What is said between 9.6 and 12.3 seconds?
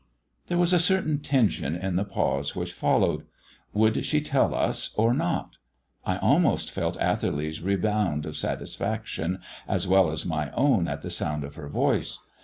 as well as my own at the sound of her voice.